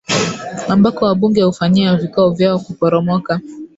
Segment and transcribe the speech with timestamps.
[0.67, 3.39] ambako wabunge hufanyia vikao vyao kuporomoka